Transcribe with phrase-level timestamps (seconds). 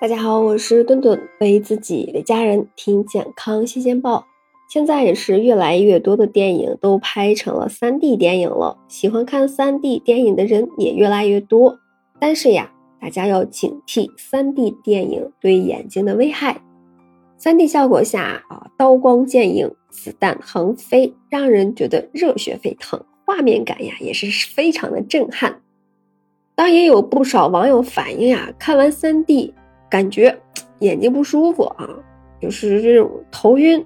[0.00, 4.26] 大家好，我是顿顿，为自己为家人听健康新鲜报。
[4.66, 11.78] 现在也是越来越多的电影都拍成了 3D 电影了，喜欢看 3D 电影的人也越来越多。
[12.18, 16.62] 但是呀，大家要警惕 3D 电影对眼睛的危害。
[17.38, 25.60] 3D 效果下啊，刀光剑影，子弹横飞，让人觉得热血沸腾，画面感呀也是非常的震撼。
[26.54, 29.52] 当也有不少网友反映呀，看完 3D。
[29.90, 30.34] 感觉
[30.78, 31.88] 眼睛不舒服啊，
[32.40, 33.84] 就是这种头晕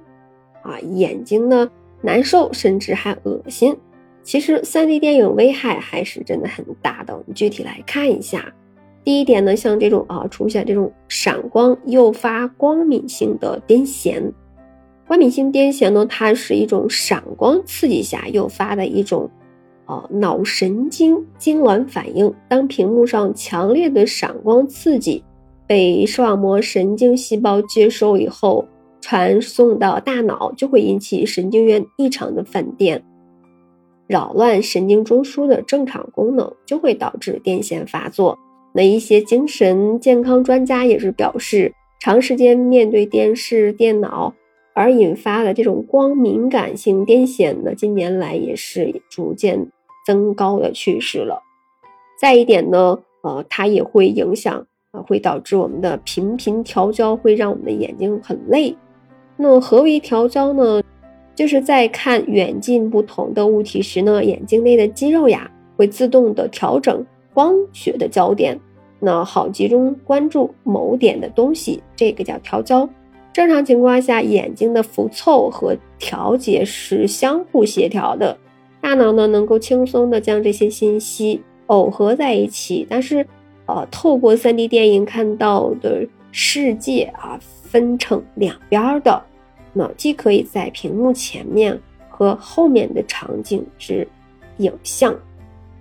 [0.62, 1.68] 啊，眼睛呢
[2.02, 3.74] 难受，甚至还恶心。
[4.22, 7.14] 其实 3D 电影危害还是真的很大的。
[7.14, 8.52] 我们具体来看一下。
[9.02, 14.32] 第一点呢，像这种啊出现这种闪光，诱发光敏性的癫痫。
[15.06, 19.30] 光敏性癫痫呢，它是一种闪光刺激下诱发的一种
[19.84, 22.32] 呃脑神经痉挛反应。
[22.48, 25.22] 当屏幕上强烈的闪光刺激。
[25.66, 28.66] 被视网膜神经细胞接收以后，
[29.00, 33.02] 传送到大脑，就会引起神经元异常的放电，
[34.06, 38.38] 扰乱神经中枢的正常功能，就会导致癫痫发作。
[38.74, 44.34] 那一些精神健康专家也是表示，长时间面对电视、电脑
[44.74, 49.70] 而引发的这种光敏感性癫痫呢，近年来也是逐渐
[50.06, 51.40] 增高的趋势了。
[52.20, 54.66] 再一点呢，呃，它也会影响。
[54.94, 58.74] 啊，会导致我们的频频调焦，会让我们的眼睛很累。
[59.36, 60.80] 那何为调焦呢？
[61.34, 68.56] 就是在看远近不同的物体时呢，眼睛内的肌肉呀会自动的调整光学的焦点，
[69.00, 72.88] 那好集中关注某点的东西，这个叫调焦。
[73.32, 78.38] 正常情况下，眼睛的浮凑和调节是相互协调的，
[78.80, 83.26] 大脑呢能够轻松的将这些信息耦合在一起，但是。
[83.66, 89.22] 呃，透过 3D 电影看到的世界啊，分成两边的，
[89.72, 94.06] 那既可以在屏幕前面和后面的场景之
[94.58, 95.14] 影像，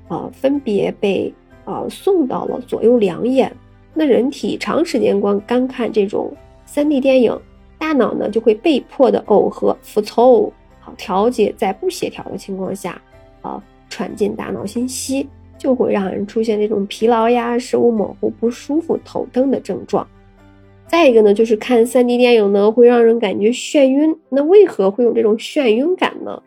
[0.08, 1.34] 啊，分别被
[1.66, 3.54] 啊送到了左右两眼。
[3.94, 6.34] 那人体长时间观干看这种
[6.68, 7.38] 3D 电影，
[7.78, 13.00] 大脑呢就会被迫的耦合、浮凑、好调节，在不协调的情况下，
[13.42, 15.28] 啊，传进大脑信息。
[15.64, 20.06] 就会让人出现这种疲劳呀、视物模糊、不舒服、头疼的症状。
[20.88, 24.14] 再一个呢，就是看 3D 电影呢，会让人感觉眩晕。
[24.28, 26.44] 那为何会有这种眩晕感呢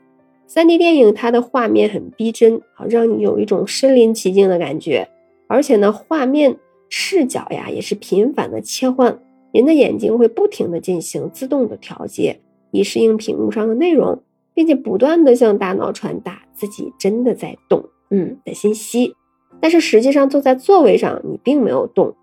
[0.51, 5.09] ？3D 电影它的画面很逼真，好让你有一种身临其境的感觉。
[5.47, 6.55] 而且呢，画面
[6.91, 9.19] 视角呀也是频繁的切换，
[9.51, 12.39] 人的眼睛会不停的进行自动的调节，
[12.71, 14.21] 以适应屏幕上的内容，
[14.53, 17.83] 并且不断的向大脑传达自己真的在动。
[18.11, 18.39] 嗯。
[18.45, 19.17] 的信息，
[19.61, 22.15] 但是实际上坐在座位上，你并没有动，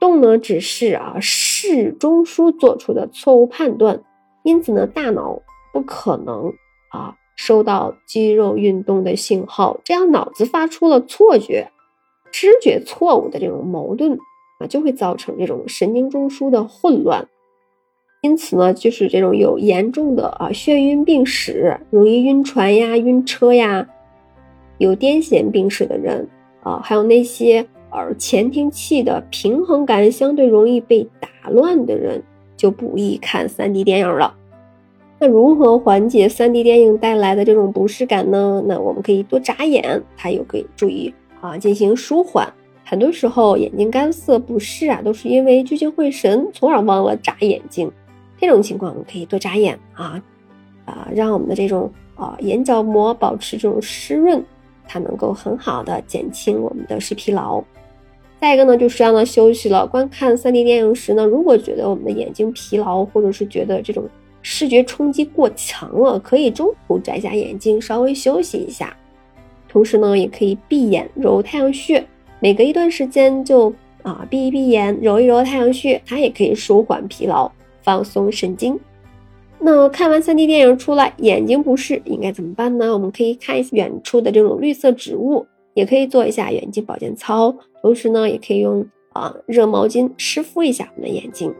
[0.00, 4.02] 动呢只是啊视中枢做出的错误判断，
[4.42, 5.40] 因此呢大脑
[5.72, 6.52] 不可能
[6.90, 11.70] 啊收到肌肉运动的信号，这样脑子发出了错觉，
[12.30, 14.18] 知觉错误的这种矛盾
[14.60, 17.28] 啊就会造成这种神经中枢的混乱，
[18.20, 23.88] 因此呢就是这种有严重的啊眩晕病史，容易晕船呀、晕车呀。
[24.82, 26.26] 有癫痫病史的人
[26.64, 32.20] 啊，还有那些耳前庭器的平衡感相对容易被打乱的人，
[32.56, 34.34] 就不宜看 3D 电影了。
[35.20, 38.60] 那如何缓解 3D 电影带来的这种不适感呢？
[38.66, 42.52] 那我们可以多眨眼，它又可以注意啊进行舒缓。
[42.84, 47.88] 很多时候眼睛干涩不适啊，都是因为聚精会神，从而忘了眨眼睛。
[48.36, 50.20] 这种情况我们可以多眨眼啊
[50.86, 54.44] 啊，让我们的这种啊眼角膜保持这种湿润。
[54.86, 57.62] 它能够很好的减轻我们的视疲劳。
[58.40, 59.86] 再一个呢，就是让它休息了。
[59.86, 64.04] 观看 3D 电影时呢，如果觉得我们的眼睛疲劳，或者是觉得这种
[64.42, 68.96] 视觉冲击过强了，可以中途摘下眼镜，稍微休息一下。
[69.68, 72.04] 同时呢，也可以闭眼揉太阳穴，
[72.40, 73.72] 每隔一段时间就
[74.02, 77.50] 啊闭一闭眼，揉一揉太阳穴，它也可以舒缓疲劳，
[77.82, 78.78] 放松神经。
[79.64, 82.92] 那看完 3D 电影出来，眼睛不适应该怎么办呢？
[82.92, 91.54] 我们可以看远处的这种绿色植物，也可以做一下眼睛保健操，同时呢，也可以用啊热毛巾湿敷一下我们的眼睛。